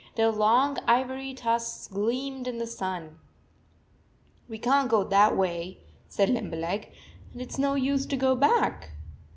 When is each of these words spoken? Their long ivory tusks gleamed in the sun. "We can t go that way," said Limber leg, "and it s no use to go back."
Their 0.15 0.31
long 0.31 0.79
ivory 0.87 1.35
tusks 1.35 1.87
gleamed 1.87 2.47
in 2.47 2.57
the 2.57 2.65
sun. 2.65 3.19
"We 4.49 4.57
can 4.57 4.85
t 4.85 4.89
go 4.89 5.03
that 5.03 5.37
way," 5.37 5.77
said 6.09 6.27
Limber 6.27 6.57
leg, 6.57 6.91
"and 7.33 7.39
it 7.39 7.49
s 7.51 7.59
no 7.59 7.75
use 7.75 8.07
to 8.07 8.17
go 8.17 8.35
back." 8.35 8.93